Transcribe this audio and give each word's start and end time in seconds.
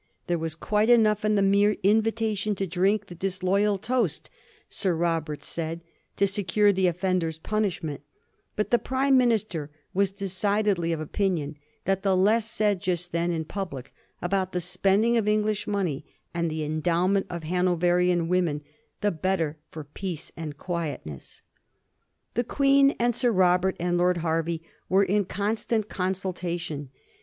There 0.25 0.39
was 0.39 0.55
quite 0.55 0.89
enough 0.89 1.23
in 1.23 1.35
the 1.35 1.43
mere 1.43 1.73
invitation 1.83 2.55
to 2.55 2.65
drink 2.65 3.05
the 3.05 3.13
disloyal 3.13 3.77
toast, 3.77 4.31
Sir 4.67 4.95
Robert 4.95 5.43
said, 5.43 5.81
to 6.15 6.25
secure 6.25 6.71
the 6.73 6.87
offender's 6.87 7.37
punishment; 7.37 8.01
but 8.55 8.71
the 8.71 8.79
Prime 8.79 9.15
minister 9.15 9.69
was 9.93 10.09
decidedly 10.09 10.91
of 10.91 10.99
opinion 10.99 11.55
that 11.85 12.01
the 12.01 12.17
less 12.17 12.49
said 12.49 12.81
just 12.81 13.11
then 13.11 13.29
in 13.31 13.45
public 13.45 13.93
about 14.23 14.53
the 14.53 14.59
spending 14.59 15.17
of 15.17 15.27
English 15.27 15.67
money 15.67 16.03
and 16.33 16.49
the 16.49 16.63
endowment 16.63 17.27
of 17.29 17.43
Hanoverian 17.43 18.27
women, 18.27 18.63
the 19.01 19.11
better 19.11 19.59
for 19.69 19.83
peace 19.83 20.31
and 20.35 20.57
quietness. 20.57 21.43
The 22.33 22.43
Queen 22.43 22.95
and 22.97 23.13
Sir 23.15 23.31
Robert 23.31 23.75
and 23.79 23.99
Lord 23.99 24.17
Hervey 24.17 24.61
were 24.89 25.03
in 25.03 25.25
constant 25.25 25.89
consultation. 25.89 26.89